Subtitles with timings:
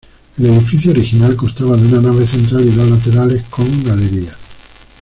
[0.39, 4.35] El edificio original constaba de una nave central y dos laterales, con galerías.